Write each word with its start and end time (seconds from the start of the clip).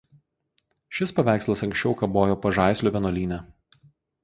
Šis 0.99 1.13
paveikslas 1.19 1.61
anksčiau 1.67 1.93
kabojo 2.01 2.39
Pažaislio 2.47 2.97
vienuolyne. 2.99 3.41